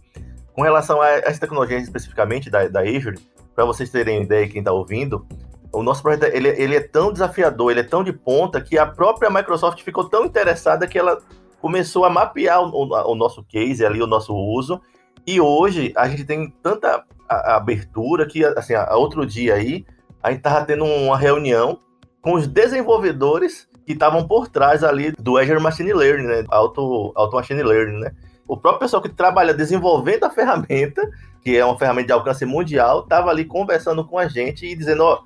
Com 0.53 0.63
relação 0.63 0.99
a 0.99 1.09
essa 1.09 1.39
tecnologia 1.39 1.77
especificamente 1.77 2.49
da, 2.49 2.67
da 2.67 2.81
Azure, 2.81 3.19
para 3.53 3.65
vocês 3.65 3.91
terem 3.91 4.23
ideia, 4.23 4.49
quem 4.49 4.59
está 4.59 4.71
ouvindo, 4.71 5.27
o 5.71 5.83
nosso 5.83 6.01
projeto 6.01 6.23
ele, 6.33 6.49
ele 6.49 6.75
é 6.75 6.81
tão 6.81 7.13
desafiador, 7.13 7.69
ele 7.69 7.81
é 7.81 7.83
tão 7.83 8.03
de 8.03 8.11
ponta, 8.11 8.59
que 8.59 8.79
a 8.79 8.85
própria 8.87 9.29
Microsoft 9.29 9.83
ficou 9.83 10.09
tão 10.09 10.25
interessada 10.25 10.87
que 10.87 10.97
ela 10.97 11.21
começou 11.61 12.03
a 12.03 12.09
mapear 12.09 12.61
o, 12.61 12.69
o, 12.69 13.11
o 13.11 13.15
nosso 13.15 13.43
case 13.43 13.85
ali, 13.85 14.01
o 14.01 14.07
nosso 14.07 14.33
uso, 14.33 14.81
e 15.25 15.39
hoje 15.39 15.93
a 15.95 16.07
gente 16.07 16.25
tem 16.25 16.49
tanta 16.63 17.03
abertura 17.29 18.25
que, 18.25 18.43
assim, 18.43 18.73
a, 18.73 18.95
outro 18.95 19.23
dia 19.23 19.53
aí, 19.53 19.85
a 20.25 20.29
gente 20.31 20.39
estava 20.39 20.65
tendo 20.65 20.83
uma 20.83 21.15
reunião 21.15 21.79
com 22.19 22.33
os 22.33 22.47
desenvolvedores 22.47 23.69
que 23.85 23.93
estavam 23.93 24.27
por 24.27 24.47
trás 24.47 24.83
ali 24.83 25.11
do 25.11 25.37
Azure 25.37 25.59
Machine 25.59 25.93
Learning, 25.93 26.25
né? 26.25 26.43
Auto, 26.49 27.13
Auto 27.15 27.35
Machine 27.35 27.61
Learning, 27.61 27.99
né? 27.99 28.11
O 28.47 28.57
próprio 28.57 28.79
pessoal 28.79 29.03
que 29.03 29.09
trabalha 29.09 29.53
desenvolvendo 29.53 30.23
a 30.23 30.31
ferramenta, 30.31 31.07
que 31.43 31.55
é 31.55 31.63
uma 31.63 31.77
ferramenta 31.77 32.07
de 32.07 32.13
alcance 32.13 32.43
mundial, 32.43 33.01
estava 33.01 33.29
ali 33.29 33.45
conversando 33.45 34.03
com 34.03 34.17
a 34.17 34.27
gente 34.27 34.65
e 34.65 34.75
dizendo, 34.75 35.03
ó, 35.03 35.21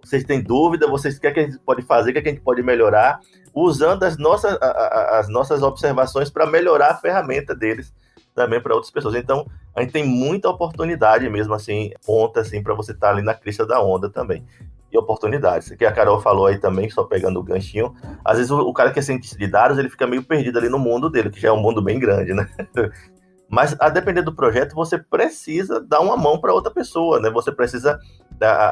vocês 0.00 0.22
têm 0.22 0.40
dúvida, 0.40 0.86
vocês 0.86 1.18
querem 1.18 1.34
que 1.34 1.40
a 1.40 1.44
gente 1.46 1.58
pode 1.58 1.82
fazer, 1.82 2.10
o 2.10 2.12
que 2.12 2.20
a 2.20 2.32
gente 2.32 2.40
pode 2.40 2.62
melhorar, 2.62 3.18
usando 3.52 4.04
as 4.04 4.16
nossas, 4.16 4.56
as 4.60 5.28
nossas 5.28 5.64
observações 5.64 6.30
para 6.30 6.46
melhorar 6.46 6.92
a 6.92 6.96
ferramenta 6.96 7.56
deles 7.56 7.92
também 8.34 8.60
para 8.60 8.74
outras 8.74 8.90
pessoas. 8.90 9.14
Então, 9.14 9.46
a 9.74 9.80
gente 9.80 9.92
tem 9.92 10.04
muita 10.04 10.48
oportunidade 10.48 11.28
mesmo 11.28 11.54
assim, 11.54 11.92
ponta 12.04 12.40
assim, 12.40 12.62
para 12.62 12.74
você 12.74 12.92
estar 12.92 13.08
tá 13.08 13.12
ali 13.12 13.22
na 13.22 13.34
crista 13.34 13.66
da 13.66 13.82
onda 13.82 14.10
também. 14.10 14.44
E 14.92 14.98
oportunidades. 14.98 15.70
Que 15.70 15.84
a 15.84 15.92
Carol 15.92 16.20
falou 16.20 16.46
aí 16.46 16.58
também, 16.58 16.88
só 16.90 17.04
pegando 17.04 17.40
o 17.40 17.42
ganchinho. 17.42 17.94
Às 18.24 18.36
vezes 18.36 18.50
o, 18.50 18.58
o 18.60 18.72
cara 18.72 18.90
que 18.90 18.98
é 18.98 19.02
cientista 19.02 19.36
de 19.38 19.46
dados, 19.46 19.78
ele 19.78 19.88
fica 19.88 20.06
meio 20.06 20.22
perdido 20.22 20.58
ali 20.58 20.68
no 20.68 20.78
mundo 20.78 21.10
dele, 21.10 21.30
que 21.30 21.40
já 21.40 21.48
é 21.48 21.52
um 21.52 21.60
mundo 21.60 21.82
bem 21.82 21.98
grande, 21.98 22.32
né? 22.34 22.48
Mas 23.48 23.76
a 23.78 23.88
depender 23.88 24.22
do 24.22 24.34
projeto, 24.34 24.74
você 24.74 24.98
precisa 24.98 25.80
dar 25.80 26.00
uma 26.00 26.16
mão 26.16 26.40
para 26.40 26.52
outra 26.52 26.72
pessoa, 26.72 27.20
né? 27.20 27.30
Você 27.30 27.52
precisa 27.52 28.00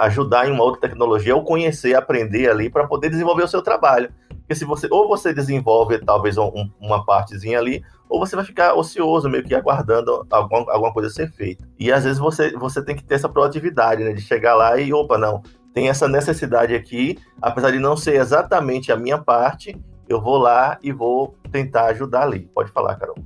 ajudar 0.00 0.48
em 0.48 0.50
uma 0.50 0.64
outra 0.64 0.80
tecnologia 0.80 1.36
ou 1.36 1.44
conhecer, 1.44 1.94
aprender 1.94 2.50
ali 2.50 2.68
para 2.68 2.86
poder 2.86 3.08
desenvolver 3.08 3.44
o 3.44 3.48
seu 3.48 3.62
trabalho. 3.62 4.12
Porque 4.42 4.54
se 4.54 4.64
você 4.64 4.86
ou 4.90 5.08
você 5.08 5.32
desenvolve 5.32 5.98
talvez 5.98 6.36
um, 6.36 6.68
uma 6.80 7.04
partezinha 7.04 7.58
ali, 7.58 7.82
ou 8.08 8.18
você 8.18 8.36
vai 8.36 8.44
ficar 8.44 8.74
ocioso, 8.74 9.28
meio 9.28 9.42
que 9.42 9.54
aguardando 9.54 10.26
alguma, 10.30 10.72
alguma 10.72 10.92
coisa 10.92 11.08
ser 11.08 11.30
feita. 11.32 11.66
E 11.78 11.90
às 11.90 12.04
vezes 12.04 12.18
você, 12.18 12.52
você 12.52 12.84
tem 12.84 12.94
que 12.94 13.04
ter 13.04 13.14
essa 13.14 13.28
proatividade, 13.28 14.04
né? 14.04 14.12
De 14.12 14.20
chegar 14.20 14.54
lá 14.54 14.78
e, 14.78 14.92
opa, 14.92 15.16
não, 15.16 15.42
tem 15.72 15.88
essa 15.88 16.06
necessidade 16.06 16.74
aqui, 16.74 17.18
apesar 17.40 17.70
de 17.70 17.78
não 17.78 17.96
ser 17.96 18.16
exatamente 18.16 18.92
a 18.92 18.96
minha 18.96 19.18
parte, 19.18 19.74
eu 20.08 20.20
vou 20.20 20.36
lá 20.36 20.78
e 20.82 20.92
vou 20.92 21.34
tentar 21.50 21.86
ajudar 21.86 22.22
ali. 22.22 22.50
Pode 22.54 22.70
falar, 22.70 22.96
Carol. 22.96 23.16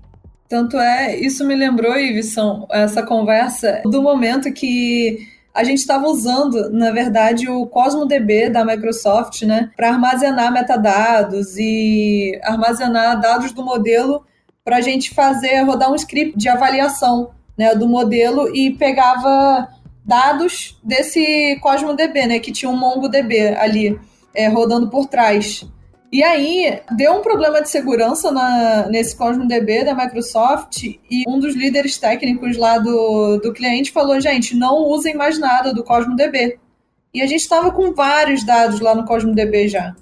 Tanto 0.48 0.76
é, 0.76 1.16
isso 1.16 1.44
me 1.44 1.56
lembrou, 1.56 1.96
Ivisson, 1.96 2.68
essa 2.70 3.02
conversa 3.02 3.82
do 3.84 4.00
momento 4.00 4.52
que 4.52 5.18
a 5.56 5.64
gente 5.64 5.78
estava 5.78 6.06
usando, 6.06 6.70
na 6.70 6.90
verdade, 6.90 7.48
o 7.48 7.64
CosmoDB 7.66 8.50
da 8.50 8.62
Microsoft, 8.62 9.40
né, 9.40 9.70
para 9.74 9.88
armazenar 9.88 10.52
metadados 10.52 11.56
e 11.56 12.38
armazenar 12.44 13.18
dados 13.18 13.52
do 13.52 13.64
modelo 13.64 14.22
para 14.62 14.76
a 14.76 14.80
gente 14.82 15.14
fazer 15.14 15.62
rodar 15.62 15.90
um 15.90 15.94
script 15.94 16.36
de 16.36 16.46
avaliação 16.46 17.30
né, 17.56 17.74
do 17.74 17.88
modelo 17.88 18.54
e 18.54 18.72
pegava 18.72 19.66
dados 20.04 20.78
desse 20.84 21.58
CosmoDB, 21.62 22.26
né, 22.26 22.38
que 22.38 22.52
tinha 22.52 22.70
um 22.70 22.76
MongoDB 22.76 23.56
ali 23.56 23.98
é, 24.34 24.48
rodando 24.48 24.90
por 24.90 25.06
trás. 25.06 25.66
E 26.12 26.22
aí, 26.22 26.80
deu 26.96 27.14
um 27.14 27.22
problema 27.22 27.60
de 27.60 27.68
segurança 27.68 28.30
na, 28.30 28.86
nesse 28.88 29.16
CosmoDB 29.16 29.84
da 29.84 29.94
Microsoft 29.94 30.84
e 30.84 31.24
um 31.26 31.38
dos 31.38 31.54
líderes 31.54 31.98
técnicos 31.98 32.56
lá 32.56 32.78
do, 32.78 33.38
do 33.38 33.52
cliente 33.52 33.92
falou, 33.92 34.20
gente, 34.20 34.56
não 34.56 34.84
usem 34.84 35.14
mais 35.14 35.38
nada 35.38 35.74
do 35.74 35.82
CosmoDB. 35.82 36.58
E 37.12 37.22
a 37.22 37.26
gente 37.26 37.40
estava 37.40 37.70
com 37.70 37.92
vários 37.92 38.44
dados 38.44 38.80
lá 38.80 38.94
no 38.94 39.04
CosmoDB 39.04 39.68
já. 39.68 39.94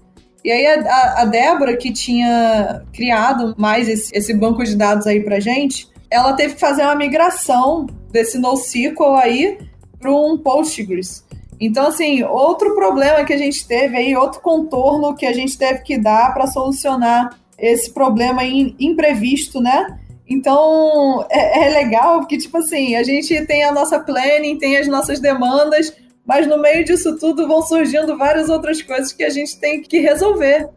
E 0.44 0.52
aí 0.52 0.66
a, 0.66 1.22
a 1.22 1.24
Débora, 1.24 1.76
que 1.76 1.90
tinha 1.90 2.82
criado 2.92 3.54
mais 3.56 3.88
esse, 3.88 4.14
esse 4.14 4.34
banco 4.34 4.62
de 4.62 4.76
dados 4.76 5.06
aí 5.06 5.20
pra 5.20 5.40
gente, 5.40 5.88
ela 6.10 6.34
teve 6.34 6.54
que 6.54 6.60
fazer 6.60 6.82
uma 6.82 6.94
migração 6.94 7.86
desse 8.12 8.38
NoSQL 8.38 9.16
aí 9.16 9.58
para 9.98 10.12
um 10.12 10.36
Postgres. 10.36 11.23
Então, 11.60 11.86
assim, 11.86 12.22
outro 12.22 12.74
problema 12.74 13.24
que 13.24 13.32
a 13.32 13.38
gente 13.38 13.66
teve 13.66 13.96
aí, 13.96 14.16
outro 14.16 14.40
contorno 14.40 15.14
que 15.14 15.26
a 15.26 15.32
gente 15.32 15.56
teve 15.56 15.80
que 15.80 15.98
dar 15.98 16.32
para 16.34 16.46
solucionar 16.46 17.38
esse 17.58 17.92
problema 17.92 18.42
imprevisto, 18.44 19.60
né? 19.60 19.98
Então, 20.28 21.26
é, 21.30 21.66
é, 21.66 21.68
legal 21.70 22.20
porque, 22.20 22.38
tipo 22.38 22.56
assim, 22.58 22.96
a 22.96 23.02
gente 23.02 23.44
tem 23.46 23.62
a 23.64 23.72
nossa 23.72 24.00
planning, 24.00 24.58
tem 24.58 24.76
as 24.76 24.88
nossas 24.88 25.20
demandas, 25.20 25.94
mas 26.26 26.46
no 26.46 26.58
meio 26.58 26.84
disso 26.84 27.18
tudo 27.18 27.46
vão 27.46 27.62
surgindo 27.62 28.16
várias 28.16 28.48
outras 28.48 28.80
coisas 28.80 29.12
que 29.12 29.22
a 29.22 29.30
gente 29.30 29.58
tem 29.60 29.82
que 29.82 29.98
resolver. 29.98 30.68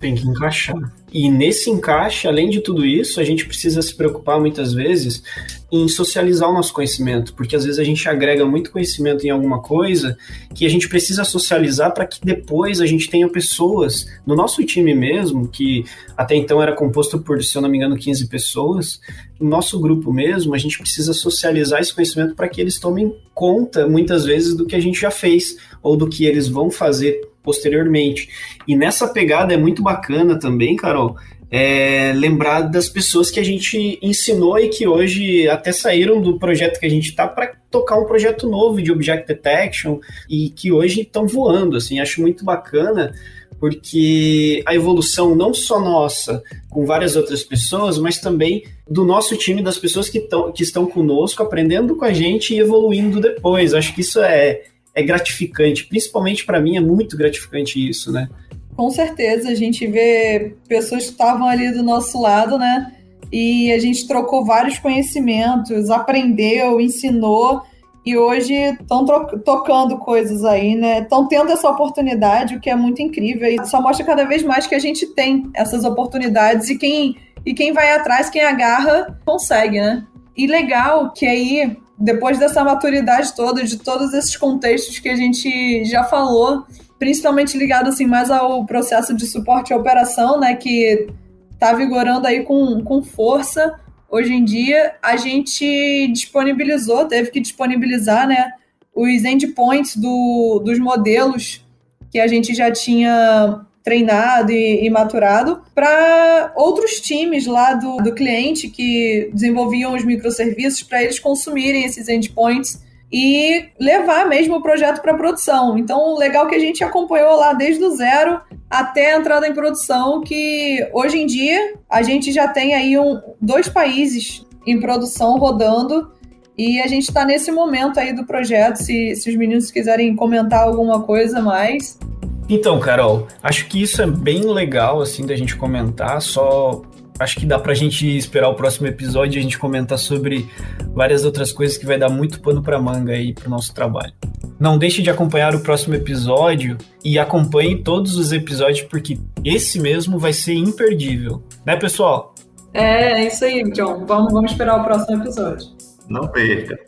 Tem 0.00 0.14
que 0.14 0.26
encaixar. 0.26 0.76
E 1.12 1.30
nesse 1.30 1.70
encaixe, 1.70 2.28
além 2.28 2.50
de 2.50 2.60
tudo 2.60 2.84
isso, 2.84 3.20
a 3.20 3.24
gente 3.24 3.46
precisa 3.46 3.80
se 3.80 3.94
preocupar 3.94 4.38
muitas 4.38 4.72
vezes 4.74 5.22
em 5.70 5.86
socializar 5.86 6.48
o 6.48 6.52
nosso 6.52 6.72
conhecimento, 6.72 7.34
porque 7.34 7.54
às 7.54 7.64
vezes 7.64 7.78
a 7.78 7.84
gente 7.84 8.08
agrega 8.08 8.44
muito 8.44 8.70
conhecimento 8.70 9.26
em 9.26 9.30
alguma 9.30 9.60
coisa 9.60 10.16
que 10.54 10.64
a 10.64 10.68
gente 10.68 10.88
precisa 10.88 11.24
socializar 11.24 11.92
para 11.92 12.06
que 12.06 12.20
depois 12.24 12.80
a 12.80 12.86
gente 12.86 13.08
tenha 13.08 13.28
pessoas 13.28 14.06
no 14.26 14.34
nosso 14.34 14.64
time 14.64 14.94
mesmo, 14.94 15.46
que 15.46 15.84
até 16.16 16.34
então 16.34 16.62
era 16.62 16.74
composto 16.74 17.18
por, 17.18 17.42
se 17.42 17.56
eu 17.56 17.60
não 17.60 17.68
me 17.68 17.76
engano, 17.76 17.96
15 17.96 18.28
pessoas, 18.28 19.00
no 19.38 19.48
nosso 19.48 19.78
grupo 19.78 20.12
mesmo, 20.12 20.54
a 20.54 20.58
gente 20.58 20.78
precisa 20.78 21.12
socializar 21.12 21.80
esse 21.80 21.94
conhecimento 21.94 22.34
para 22.34 22.48
que 22.48 22.60
eles 22.60 22.78
tomem 22.78 23.14
conta 23.34 23.86
muitas 23.86 24.24
vezes 24.24 24.54
do 24.54 24.66
que 24.66 24.74
a 24.74 24.80
gente 24.80 25.00
já 25.00 25.10
fez 25.10 25.56
ou 25.82 25.96
do 25.96 26.08
que 26.08 26.24
eles 26.24 26.48
vão 26.48 26.70
fazer 26.70 27.20
posteriormente. 27.48 28.28
E 28.68 28.76
nessa 28.76 29.08
pegada 29.08 29.54
é 29.54 29.56
muito 29.56 29.82
bacana 29.82 30.38
também, 30.38 30.76
Carol, 30.76 31.16
é, 31.50 32.12
lembrar 32.14 32.60
das 32.60 32.90
pessoas 32.90 33.30
que 33.30 33.40
a 33.40 33.42
gente 33.42 33.98
ensinou 34.02 34.58
e 34.58 34.68
que 34.68 34.86
hoje 34.86 35.48
até 35.48 35.72
saíram 35.72 36.20
do 36.20 36.38
projeto 36.38 36.78
que 36.78 36.84
a 36.84 36.90
gente 36.90 37.08
está 37.08 37.26
para 37.26 37.54
tocar 37.70 37.98
um 37.98 38.04
projeto 38.04 38.46
novo 38.46 38.82
de 38.82 38.92
Object 38.92 39.26
Detection 39.26 39.98
e 40.28 40.50
que 40.50 40.70
hoje 40.70 41.00
estão 41.00 41.26
voando. 41.26 41.78
Assim, 41.78 42.00
acho 42.00 42.20
muito 42.20 42.44
bacana 42.44 43.14
porque 43.58 44.62
a 44.66 44.74
evolução 44.74 45.34
não 45.34 45.54
só 45.54 45.80
nossa, 45.80 46.42
com 46.68 46.84
várias 46.84 47.16
outras 47.16 47.42
pessoas, 47.42 47.96
mas 47.96 48.18
também 48.18 48.64
do 48.86 49.02
nosso 49.02 49.34
time, 49.36 49.62
das 49.62 49.78
pessoas 49.78 50.10
que, 50.10 50.20
tão, 50.20 50.52
que 50.52 50.62
estão 50.62 50.84
conosco, 50.84 51.42
aprendendo 51.42 51.96
com 51.96 52.04
a 52.04 52.12
gente 52.12 52.54
e 52.54 52.58
evoluindo 52.58 53.20
depois. 53.20 53.72
Acho 53.72 53.94
que 53.94 54.02
isso 54.02 54.20
é, 54.20 54.64
é 54.98 55.02
gratificante, 55.02 55.86
principalmente 55.86 56.44
para 56.44 56.60
mim 56.60 56.76
é 56.76 56.80
muito 56.80 57.16
gratificante 57.16 57.78
isso, 57.88 58.10
né? 58.10 58.28
Com 58.76 58.90
certeza, 58.90 59.48
a 59.48 59.54
gente 59.54 59.86
vê 59.86 60.56
pessoas 60.68 61.04
que 61.04 61.10
estavam 61.10 61.46
ali 61.48 61.72
do 61.72 61.82
nosso 61.82 62.20
lado, 62.20 62.58
né? 62.58 62.92
E 63.32 63.72
a 63.72 63.78
gente 63.78 64.06
trocou 64.08 64.44
vários 64.44 64.78
conhecimentos, 64.78 65.90
aprendeu, 65.90 66.80
ensinou 66.80 67.62
e 68.04 68.16
hoje 68.16 68.54
estão 68.54 69.04
tocando 69.44 69.98
coisas 69.98 70.44
aí, 70.44 70.74
né? 70.74 71.00
Estão 71.00 71.28
tendo 71.28 71.52
essa 71.52 71.68
oportunidade, 71.68 72.56
o 72.56 72.60
que 72.60 72.70
é 72.70 72.74
muito 72.74 73.02
incrível. 73.02 73.48
E 73.48 73.64
só 73.66 73.80
mostra 73.80 74.04
cada 74.04 74.24
vez 74.24 74.42
mais 74.42 74.66
que 74.66 74.74
a 74.74 74.78
gente 74.78 75.06
tem 75.06 75.48
essas 75.54 75.84
oportunidades 75.84 76.70
e 76.70 76.78
quem, 76.78 77.16
e 77.44 77.54
quem 77.54 77.72
vai 77.72 77.92
atrás, 77.92 78.30
quem 78.30 78.42
agarra, 78.42 79.18
consegue, 79.24 79.80
né? 79.80 80.04
E 80.36 80.46
legal 80.46 81.12
que 81.12 81.26
aí, 81.26 81.76
depois 81.98 82.38
dessa 82.38 82.62
maturidade 82.62 83.34
toda, 83.34 83.64
de 83.64 83.76
todos 83.76 84.14
esses 84.14 84.36
contextos 84.36 84.98
que 84.98 85.08
a 85.08 85.16
gente 85.16 85.84
já 85.84 86.04
falou, 86.04 86.64
principalmente 86.98 87.58
ligado 87.58 87.88
assim 87.88 88.06
mais 88.06 88.30
ao 88.30 88.64
processo 88.64 89.14
de 89.14 89.26
suporte 89.26 89.72
à 89.72 89.76
operação, 89.76 90.38
né, 90.38 90.54
que 90.54 91.08
está 91.52 91.72
vigorando 91.72 92.26
aí 92.26 92.44
com, 92.44 92.82
com 92.82 93.02
força 93.02 93.78
hoje 94.08 94.32
em 94.32 94.44
dia, 94.44 94.94
a 95.02 95.16
gente 95.16 96.08
disponibilizou, 96.12 97.04
teve 97.06 97.30
que 97.30 97.40
disponibilizar, 97.40 98.26
né, 98.26 98.52
os 98.94 99.24
endpoints 99.24 99.96
do, 99.96 100.62
dos 100.64 100.78
modelos 100.78 101.64
que 102.10 102.18
a 102.18 102.26
gente 102.26 102.54
já 102.54 102.70
tinha 102.70 103.66
treinado 103.82 104.52
e, 104.52 104.84
e 104.84 104.90
maturado 104.90 105.62
para 105.74 106.52
outros 106.56 107.00
times 107.00 107.46
lá 107.46 107.74
do, 107.74 107.96
do 107.98 108.14
cliente 108.14 108.68
que 108.68 109.30
desenvolviam 109.32 109.94
os 109.94 110.04
microserviços 110.04 110.82
para 110.82 111.02
eles 111.02 111.18
consumirem 111.18 111.84
esses 111.84 112.08
endpoints 112.08 112.82
e 113.10 113.70
levar 113.80 114.26
mesmo 114.26 114.56
o 114.56 114.62
projeto 114.62 115.00
para 115.00 115.14
produção. 115.14 115.78
Então, 115.78 116.16
legal 116.16 116.46
que 116.46 116.54
a 116.54 116.58
gente 116.58 116.84
acompanhou 116.84 117.36
lá 117.36 117.54
desde 117.54 117.82
o 117.82 117.96
zero 117.96 118.40
até 118.68 119.14
a 119.14 119.18
entrada 119.18 119.48
em 119.48 119.54
produção, 119.54 120.20
que 120.20 120.86
hoje 120.92 121.18
em 121.18 121.26
dia 121.26 121.74
a 121.88 122.02
gente 122.02 122.30
já 122.30 122.46
tem 122.48 122.74
aí 122.74 122.98
um, 122.98 123.18
dois 123.40 123.68
países 123.68 124.46
em 124.66 124.78
produção 124.78 125.38
rodando 125.38 126.12
e 126.56 126.80
a 126.80 126.86
gente 126.86 127.04
está 127.04 127.24
nesse 127.24 127.50
momento 127.50 127.98
aí 127.98 128.12
do 128.12 128.26
projeto. 128.26 128.76
Se, 128.76 129.14
se 129.16 129.30
os 129.30 129.36
meninos 129.36 129.70
quiserem 129.70 130.14
comentar 130.14 130.64
alguma 130.64 131.02
coisa 131.02 131.40
mais. 131.40 131.98
Então, 132.48 132.80
Carol, 132.80 133.28
acho 133.42 133.66
que 133.66 133.82
isso 133.82 134.00
é 134.00 134.06
bem 134.06 134.42
legal 134.50 135.00
assim 135.00 135.26
da 135.26 135.36
gente 135.36 135.54
comentar. 135.54 136.20
Só 136.22 136.82
acho 137.18 137.38
que 137.38 137.44
dá 137.46 137.58
pra 137.58 137.74
gente 137.74 138.06
esperar 138.16 138.48
o 138.48 138.54
próximo 138.54 138.86
episódio 138.86 139.38
e 139.38 139.40
a 139.40 139.42
gente 139.42 139.58
comentar 139.58 139.98
sobre 139.98 140.48
várias 140.94 141.24
outras 141.24 141.52
coisas 141.52 141.76
que 141.76 141.84
vai 141.84 141.98
dar 141.98 142.08
muito 142.08 142.40
pano 142.40 142.62
pra 142.62 142.80
manga 142.80 143.12
aí 143.12 143.34
pro 143.34 143.50
nosso 143.50 143.74
trabalho. 143.74 144.12
Não 144.58 144.78
deixe 144.78 145.02
de 145.02 145.10
acompanhar 145.10 145.54
o 145.54 145.60
próximo 145.60 145.94
episódio 145.94 146.78
e 147.04 147.18
acompanhe 147.18 147.82
todos 147.82 148.16
os 148.16 148.32
episódios 148.32 148.82
porque 148.82 149.18
esse 149.44 149.78
mesmo 149.78 150.18
vai 150.18 150.32
ser 150.32 150.54
imperdível. 150.54 151.42
Né, 151.66 151.76
pessoal? 151.76 152.34
É, 152.72 153.22
é 153.22 153.26
isso 153.26 153.44
aí, 153.44 153.62
John. 153.72 154.04
Vamos, 154.06 154.32
vamos 154.32 154.52
esperar 154.52 154.80
o 154.80 154.84
próximo 154.84 155.22
episódio. 155.22 155.68
Não 156.08 156.26
perca. 156.28 156.87